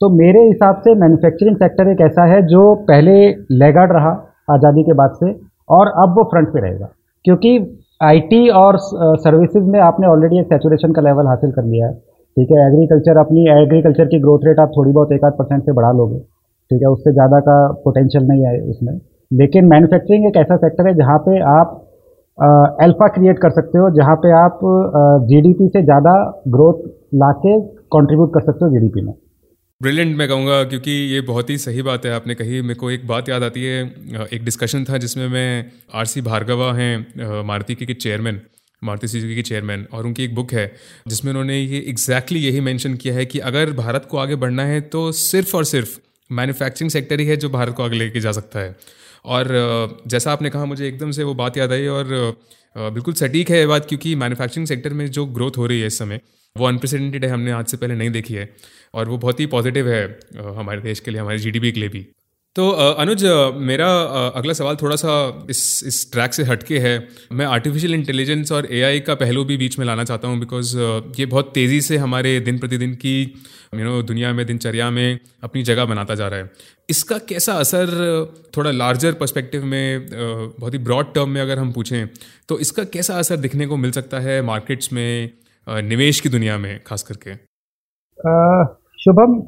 [0.00, 3.14] तो मेरे हिसाब से मैन्युफैक्चरिंग सेक्टर एक ऐसा है जो पहले
[3.54, 4.10] लेगार्ड रहा
[4.50, 5.32] आज़ादी के बाद से
[5.70, 6.88] और अब वो फ्रंट पे रहेगा।
[7.24, 7.58] क्योंकि
[8.02, 11.92] आईटी और सर्विसेज़ में आपने ऑलरेडी एक सेचुरेशन का लेवल हासिल कर लिया है।
[12.36, 15.72] ठीक है एग्रीकल्चर अपनी एग्रीकल्चर की ग्रोथ रेट आप थोड़ी बहुत एक आध परसेंट से
[15.72, 16.18] बढ़ा लोगे।
[16.70, 18.94] ठीक है, उससे ज़्यादा का पोटेंशियल नहीं है उसमें
[19.30, 21.80] लेकिन मैन्युफैक्चरिंग एक ऐसा सेक्टर है जहाँ पे आप
[22.82, 24.58] अल्फ़ा क्रिएट कर सकते हो, जहाँ पे आप
[25.28, 26.14] जीडीपी से ज़्यादा
[26.48, 26.80] ग्रोथ
[27.16, 27.60] लाके
[27.94, 29.12] कंट्रीब्यूट कर सकते हो जीडीपी में।
[29.80, 33.06] ब्रिलियंट मैं कहूँगा क्योंकि ये बहुत ही सही बात है, आपने कही। मेरे को एक
[33.08, 33.82] बात याद आती है
[34.32, 35.48] एक डिस्कशन था जिसमें मैं
[35.94, 38.40] आर सी भार्गवा हैं मारुति के चेयरमैन
[38.84, 40.72] मारुति सुजुकी के चेयरमैन और उनकी एक बुक है,
[41.08, 44.80] जिसमें उन्होंने ये एग्जैक्टली यही मेंशन किया है कि अगर भारत को आगे बढ़ना है
[44.80, 45.98] तो सिर्फ़ और सिर्फ़
[46.30, 48.76] मैन्युफैक्चरिंग सेक्टर ही है जो भारत को आगे लेके जा सकता है।
[49.24, 49.48] और
[50.06, 52.06] जैसा आपने कहा, मुझे एकदम से वो बात याद आई और
[52.76, 55.98] बिल्कुल सटीक है ये बात, क्योंकि मैन्युफैक्चरिंग सेक्टर में जो ग्रोथ हो रही है इस
[55.98, 56.20] समय,
[56.56, 58.48] वो अनप्रेसिडेंटेड है, हमने आज से पहले नहीं देखी है।
[58.94, 60.02] और वो बहुत ही पॉजिटिव है
[60.56, 62.06] हमारे देश के लिए, हमारे जीडीपी के लिए भी।
[62.56, 63.22] तो अनुज
[63.60, 63.86] मेरा
[64.36, 65.12] अगला सवाल थोड़ा सा
[65.50, 66.92] इस इस ट्रैक से हटके है।
[67.32, 70.76] मैं आर्टिफिशियल इंटेलिजेंस और एआई का पहलू भी बीच में लाना चाहता हूँ बिकॉज़
[71.18, 75.62] ये बहुत तेज़ी से हमारे दिन प्रतिदिन की यू नो दुनिया में, दिनचर्या में अपनी
[75.62, 76.50] जगह बनाता जा रहा है।
[76.90, 77.86] इसका कैसा असर,
[78.56, 80.06] थोड़ा लार्जर पर्सपेक्टिव में
[80.60, 82.06] बहुत ही ब्रॉड टर्म में अगर हम पूछें
[82.48, 85.30] तो इसका कैसा असर दिखने को मिल सकता है मार्केट्स में
[85.66, 87.34] निवेश की दुनिया में, खास करके?
[88.98, 89.38] शुभम,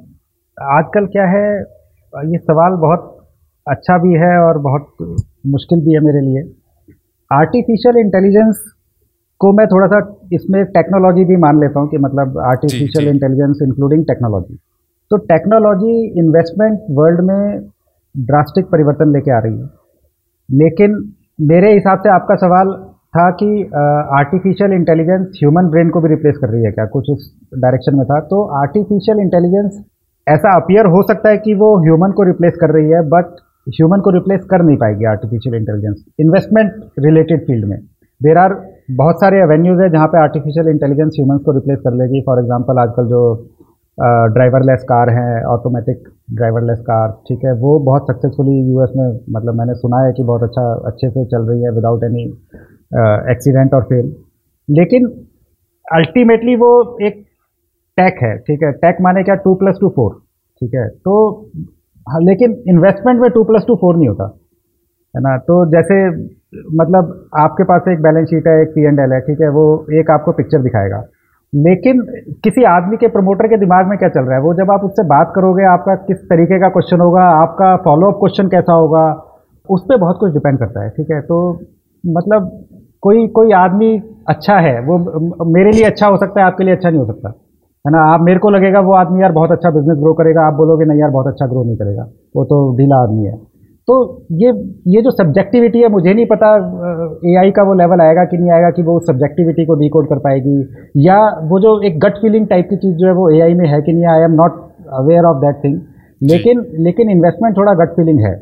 [0.58, 1.46] आजकल क्या है
[2.16, 3.12] ये सवाल बहुत
[3.66, 4.86] अच्छा भी है और बहुत
[5.46, 6.42] मुश्किल भी है मेरे लिए।
[7.30, 8.62] आर्टिफिशियल इंटेलिजेंस
[9.40, 9.98] को मैं थोड़ा सा
[10.32, 14.54] इसमें टेक्नोलॉजी भी मान लेता हूँ कि मतलब आर्टिफिशियल इंटेलिजेंस इंक्लूडिंग टेक्नोलॉजी
[15.10, 17.68] तो टेक्नोलॉजी इन्वेस्टमेंट वर्ल्ड में
[18.14, 19.66] ड्रास्टिक परिवर्तन लेके आ रही है।
[20.48, 20.94] लेकिन
[21.48, 22.72] मेरे हिसाब से आपका सवाल
[23.16, 23.48] था कि
[24.18, 26.86] आर्टिफिशियल इंटेलिजेंस ह्यूमन ब्रेन को भी रिप्लेस कर रही है क्या?
[26.86, 29.84] कुछ उस डायरेक्शन में था। तो आर्टिफिशियल इंटेलिजेंस
[30.26, 33.26] ऐसा अपियर हो सकता है कि वो ह्यूमन को रिप्लेस कर रही है बट
[33.68, 36.72] ह्यूमन को रिप्लेस कर नहीं पाएगी artificial intelligence investment
[37.06, 37.78] related field में।
[38.20, 38.54] देर आर
[38.98, 42.78] बहुत सारे एवेन्यूज है जहाँ पे आर्टिफिशियल इंटेलिजेंस ह्यूमंस को रिप्लेस कर लेगी। फॉर एग्जांपल
[42.78, 43.22] आजकल जो
[44.34, 46.02] ड्राइवरलेस कार हैं ऑटोमेटिक
[46.34, 50.42] ड्राइवरलेस कार ठीक है, वो बहुत सक्सेसफुली यूएस में मतलब मैंने सुना है कि बहुत
[50.42, 52.24] अच्छा अच्छे से चल रही है विदाउट एनी
[53.32, 54.14] एक्सीडेंट और फेल
[54.68, 55.06] लेकिन
[55.86, 56.70] अल्टीमेटली वो
[57.06, 57.24] एक
[57.98, 58.72] टेक है, ठीक है?
[58.72, 59.34] टेक माने क्या?
[59.34, 60.12] टू प्लस टू फोर
[60.62, 60.88] ठीक है?
[60.88, 61.14] तो
[62.06, 64.24] हाँ लेकिन इन्वेस्टमेंट में टू प्लस टू फोर नहीं होता,
[65.14, 65.36] है ना?
[65.38, 65.96] तो जैसे
[66.76, 69.48] मतलब आपके पास एक बैलेंस शीट है, एक पी एंड एल है, ठीक है?
[69.48, 69.64] वो
[70.00, 71.04] एक आपको पिक्चर दिखाएगा।
[71.52, 72.00] लेकिन
[72.44, 74.42] किसी आदमी के प्रमोटर के दिमाग में क्या चल रहा है?
[74.42, 78.48] वो जब आप उससे बात करोगे, आपका किस तरीके का क्वेश्चन होगा, आपका फॉलोअप क्वेश्चन
[78.48, 79.04] कैसा होगा,
[79.68, 81.20] उस पर बहुत कुछ डिपेंड करता है, ठीक है?
[81.20, 81.38] तो
[82.04, 82.50] मतलब
[83.02, 83.90] कोई कोई आदमी
[84.28, 87.32] अच्छा है, वो, मेरे लिए अच्छा हो सकता है, आपके लिए अच्छा नहीं हो सकता।
[87.86, 87.98] है ना?
[88.12, 91.00] आप मेरे को लगेगा वो आदमी यार बहुत अच्छा बिज़नेस ग्रो करेगा आप बोलोगे नहीं
[91.00, 92.02] यार बहुत अच्छा ग्रो नहीं करेगा।
[92.36, 93.36] वो तो ढीला आदमी है।
[93.88, 93.96] तो
[94.32, 94.52] ये
[94.86, 96.48] ये जो सब्जेक्टिविटी है मुझे नहीं पता
[97.32, 100.56] एआई का वो लेवल आएगा कि नहीं आएगा कि वो सब्जेक्टिविटी को डिकोड कर पाएगी
[101.06, 103.82] या वो जो एक गट फीलिंग टाइप की चीज़ जो है वो एआई में है
[103.82, 104.58] कि नहीं I am not
[104.92, 105.80] aware of that thing
[106.22, 108.32] लेकिन लेकिन इन्वेस्टमेंट थोड़ा गट फीलिंग है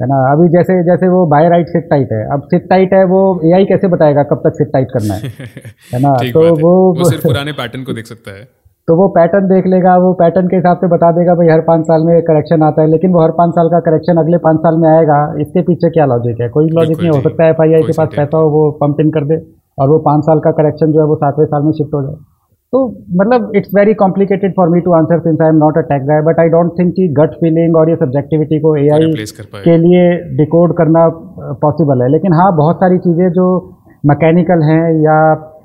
[0.00, 0.16] है ना?
[0.32, 3.64] अभी जैसे जैसे वो बाय राइट सिट टाइट है अब सिट टाइट है वो एआई
[3.64, 5.20] कैसे बताएगा कब तक सिट टाइट करना है?
[5.94, 6.14] है ना?
[6.32, 8.48] तो वो, वो सिर्फ़ पुराने पैटर्न को देख सकता है।
[8.88, 11.84] तो वो पैटर्न देख लेगा वो पैटर्न के हिसाब से बता देगा भाई हर पाँच
[11.86, 14.76] साल में करेक्शन आता है। लेकिन वो हर पाँच साल का करेक्शन अगले पाँच साल
[14.80, 16.48] में आएगा इसके पीछे क्या लॉजिक है?
[16.48, 19.00] कोई लॉजिक नहीं हो सकता है एफ़ आई आई के पास पैसा हो वो पंप
[19.00, 19.36] इन कर दे
[19.78, 22.14] और वो पाँच साल का करेक्शन जो है वो सातवें साल में शिफ्ट हो जाए।
[22.72, 22.78] तो
[23.20, 26.22] मतलब it's very complicated for me to answer since I am not a tech guy
[26.28, 28.88] but I don't think कि गट फीलिंग और ये सब्जेक्टिविटी को ए
[29.64, 30.04] के लिए
[30.36, 31.08] डिकोड करना
[31.62, 33.48] पॉसिबल है। लेकिन हाँ बहुत सारी चीज़ें जो
[34.06, 35.18] मैकेनिकल हैं या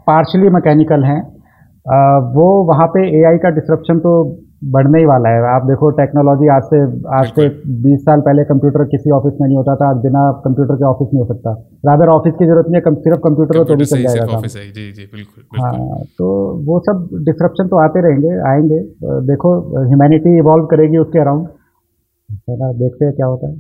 [0.07, 1.21] पार्शली मैकेनिकल हैं
[1.86, 4.12] वो वहाँ पे एआई का डिस्ट्रप्शन तो
[4.74, 6.82] बढ़ने ही वाला है। आप देखो टेक्नोलॉजी आज से
[7.17, 7.48] आज से
[7.84, 11.08] 20 साल पहले कंप्यूटर किसी ऑफ़िस में नहीं होता था। आज बिना कंप्यूटर के ऑफ़िस
[11.13, 11.54] नहीं हो सकता।
[11.89, 15.06] रादर ऑफ़िस की ज़रूरत नहीं है सिर्फ़ कंप्यूटर हो तो भी चल जाएगा जी जी
[15.13, 16.30] बिल्कुल हाँ तो
[16.67, 18.80] वो सब डिस्ट्रप्शन तो आते रहेंगे आएँगे।
[19.32, 21.48] देखो ह्यूमैनिटी इवॉल्व करेगी उसके अराउंड
[22.50, 23.56] है ना देखते हैं क्या होता है।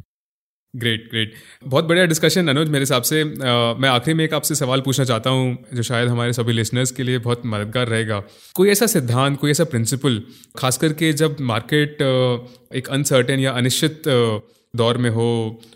[0.73, 1.33] ग्रेट ग्रेट
[1.65, 5.05] बहुत बढ़िया डिस्कशन अनुज मेरे हिसाब से। आ, मैं आखिरी में एक आपसे सवाल पूछना
[5.05, 8.21] चाहता हूँ जो शायद हमारे सभी लिसनर्स के लिए बहुत मददगार रहेगा।
[8.55, 10.21] कोई ऐसा सिद्धांत कोई ऐसा प्रिंसिपल
[10.57, 12.01] खास करके जब मार्केट
[12.75, 14.03] एक अनसर्टेन या अनिश्चित
[14.73, 15.27] दौर में हो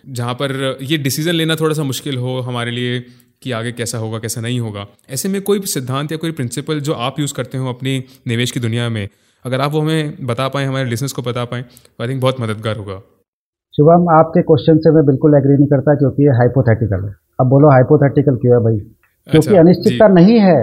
[0.08, 3.00] जहाँ पर ये डिसीज़न लेना थोड़ा सा मुश्किल हो हमारे लिए
[3.44, 6.94] कि आगे कैसा होगा कैसा नहीं होगा। ऐसे में कोई सिद्धांत या कोई प्रिंसिपल जो
[6.94, 9.08] आप यूज़ करते हो अपनी निवेश की दुनिया में
[9.46, 11.66] अगर आप वो हमें बता पाएँ हमारे लिसनर्स को बता पाएँ
[12.02, 13.02] आई थिंक बहुत मददगार होगा।
[13.78, 17.70] शुभम आपके क्वेश्चन से मैं बिल्कुल एग्री नहीं करता क्योंकि ये हाइपोथेटिकल है। अब बोलो
[17.70, 18.78] हाइपोथेटिकल क्यों है भाई?
[18.78, 20.60] क्योंकि अच्छा, अनिश्चितता नहीं है।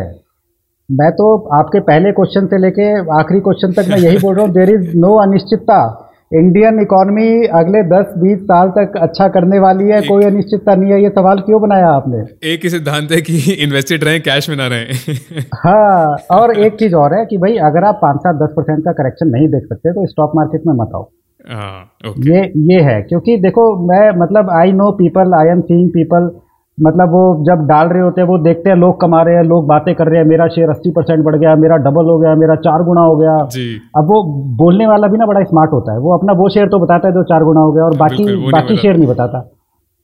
[0.88, 1.26] मैं तो
[1.58, 2.86] आपके पहले क्वेश्चन से लेके
[3.18, 7.82] आखिरी क्वेश्चन तक मैं यही बोल रहा हूँ देर इज़ नो अनिश्चितता। इंडियन इकोनॉमी अगले
[7.88, 11.88] 10-20 साल तक अच्छा करने वाली है कोई अनिश्चितता नहीं है। ये सवाल क्यों बनाया
[11.90, 12.24] आपने?
[12.52, 15.14] एक ही सिद्धांत है कि इन्वेस्टेड रहे कैश में ना रहे।
[15.56, 18.92] हाँ और एक चीज़ और है कि भाई अगर आप पाँच सात दस परसेंट का
[18.92, 21.10] करेक्शन नहीं देख सकते तो स्टॉक मार्केट में मत आओ।
[21.50, 26.30] हाँ, ये ये है क्योंकि देखो मैं मतलब I know people I am seeing people
[26.78, 29.66] मतलब वो जब डाल रहे होते हैं वो देखते हैं लोग कमा रहे हैं लोग
[29.66, 32.54] बातें कर रहे हैं मेरा शेयर अस्सी परसेंट बढ़ गया मेरा डबल हो गया मेरा
[32.56, 33.36] चार गुना हो गया.
[33.46, 34.22] जी। अब वो
[34.56, 35.98] बोलने वाला भी ना बड़ा स्मार्ट होता है.
[35.98, 38.76] वो अपना वो शेयर तो बताता है जो चार गुना हो गया और बाकी बाकी
[38.76, 39.40] शेयर नहीं बताता.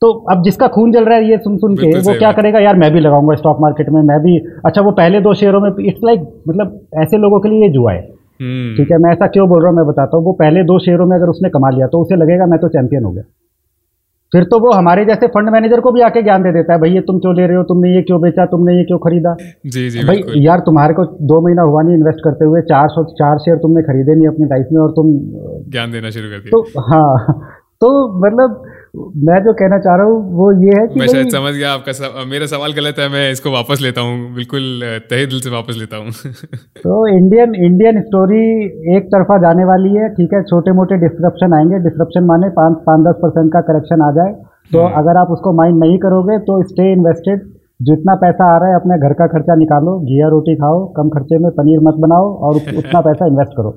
[0.02, 2.58] तो अब जिसका खून जल रहा है ये सुन सुन के वो क्या करेगा?
[2.58, 4.38] यार मैं भी लगाऊँगा स्टॉक मार्केट में मैं भी.
[4.66, 7.92] अच्छा वो पहले दो शेयरों में इट्स लाइक मतलब ऐसे लोगों के लिए ये जुआ
[7.92, 8.17] है।
[8.76, 11.06] ठीक है मैं ऐसा क्यों बोल रहा हूँ मैं बताता हूँ। वो पहले दो शेयरों
[11.06, 13.22] में अगर उसने कमा लिया तो उसे लगेगा मैं तो चैंपियन हो गया।
[14.32, 16.90] फिर तो वो हमारे जैसे फंड मैनेजर को भी आके ज्ञान दे देता है भाई
[16.90, 17.62] ये तुम क्यों ले रहे हो?
[17.62, 18.44] तुमने ये क्यों बेचा?
[18.46, 19.36] तुमने ये क्यों खरीदा?
[19.66, 23.04] जी जी भाई यार तुम्हारे को दो महीना हुआ नहीं इन्वेस्ट करते हुए चार सौ
[23.04, 25.12] चार शेयर तुमने खरीदे नहीं अपनी लाइफ में और तुम
[25.70, 27.40] ज्ञान देना शुरू कर दिया। तो हाँ
[27.80, 27.90] तो
[28.26, 28.62] मतलब
[28.94, 31.92] मैं जो कहना चाह रहा हूँ वो ये है कि मैं शायद समझ गया आपका
[31.92, 32.14] सव...
[32.28, 34.62] मेरा सवाल गलत है मैं इसको वापस लेता हूँ। बिल्कुल
[35.10, 36.10] तहे दिल से वापस लेता हूँ।
[36.84, 38.40] तो इंडियन इंडियन स्टोरी
[38.96, 43.06] एक तरफा जाने वाली है ठीक है छोटे मोटे डिस्क्रप्शन आएँगे। डिस्क्रप्शन माने पाँच पाँच
[43.06, 44.32] दस परसेंट का करेक्शन आ जाए।
[44.72, 47.46] तो हम्म। अगर आप उसको माइंड नहीं करोगे तो स्टे इन्वेस्टेड
[47.80, 51.38] जितना पैसा आ रहा है अपने घर का खर्चा निकालो। घिया रोटी खाओ कम खर्चे
[51.38, 53.74] में पनीर मत बनाओ और उतना पैसा इन्वेस्ट करो।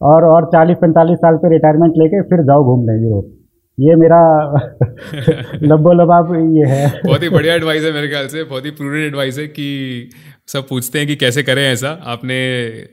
[0.00, 3.34] और और चालीस पैंतालीस साल पे रिटायरमेंट लेके फिर जाओ घूमने यूरोप।
[3.80, 4.18] ये मेरा
[5.62, 9.06] लबो लबाब ये है। बहुत ही बढ़िया एडवाइस है मेरे ख्याल से बहुत ही प्रूडेंट
[9.06, 10.10] एडवाइस है कि
[10.48, 12.38] सब पूछते हैं कि कैसे करें ऐसा। आपने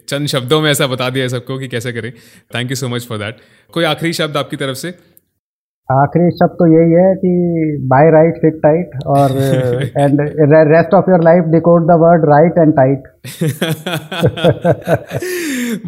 [0.09, 2.11] चंद शब्दों में ऐसा बता दिया सबको कि कैसे करें।
[2.55, 3.37] Thank you so much for that
[3.73, 4.93] कोई आखिरी शब्द आपकी तरफ़ से?
[5.89, 7.31] आखिरी शब्द तो यही है कि
[7.89, 9.33] बाय राइट फिट टाइट और
[9.97, 10.21] and
[10.69, 13.03] rest of your life decode the word right and tight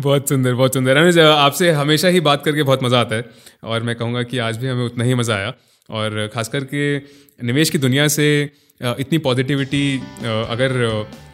[0.04, 3.24] बहुत सुंदर बहुत सुंदर। अनुज आपसे हमेशा ही बात करके बहुत मज़ा आता है
[3.64, 5.54] और मैं कहूँगा कि आज भी हमें उतना ही मज़ा आया
[5.90, 6.84] और ख़ास करके
[7.40, 8.28] निवेश की दुनिया से
[8.82, 9.86] इतनी पॉजिटिविटी
[10.28, 10.78] अगर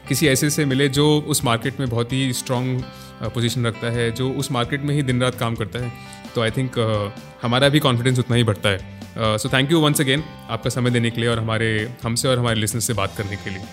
[0.07, 2.81] किसी ऐसे से मिले जो उस मार्केट में बहुत ही स्ट्रॉन्ग
[3.33, 5.91] पोजीशन रखता है जो उस मार्केट में ही दिन रात काम करता है।
[6.35, 6.79] तो आई थिंक
[7.43, 11.09] हमारा भी कॉन्फिडेंस उतना ही बढ़ता है। So thank you once again आपका समय देने
[11.09, 11.69] के लिए और हमारे
[12.03, 13.63] हमसे और हमारे लिसनर से बात करने के लिए।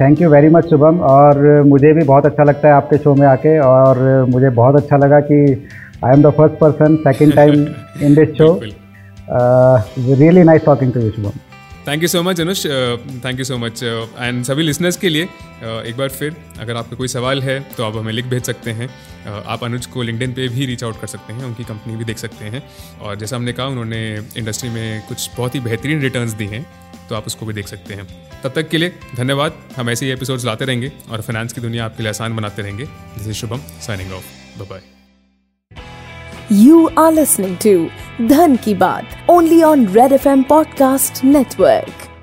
[0.00, 3.26] Thank you very much Shubham और मुझे भी बहुत अच्छा लगता है आपके शो में
[3.26, 5.40] आके और मुझे बहुत अच्छा लगा कि
[6.04, 7.66] I am the first person second time
[8.02, 8.48] in this show
[10.14, 11.53] really nice talking to you Shubham
[11.88, 12.64] thank you so much Anush
[13.24, 16.96] thank you so much and सभी लिसनर्स के लिए uh, एक बार फिर अगर आपका
[16.96, 20.32] कोई सवाल है तो आप हमें लिख भेज सकते हैं। Uh, आप अनुज को लिंकडिन
[20.32, 22.62] पे भी रीच आउट कर सकते हैं उनकी कंपनी भी देख सकते हैं।
[23.00, 24.00] और जैसा हमने कहा उन्होंने
[24.36, 26.64] इंडस्ट्री में कुछ बहुत ही बेहतरीन रिटर्न्स दी हैं
[27.08, 28.06] तो आप उसको भी देख सकते हैं।
[28.42, 31.84] तब तक के लिए धन्यवाद। हम ऐसे ही एपिसोड्स लाते रहेंगे और फाइनेंस की दुनिया
[31.84, 35.03] आपके लिए आसान बनाते रहेंगे। This is Shubham signing off by
[36.50, 42.13] You are listening to Dhan Ki Baat only on Red FM Podcast Network.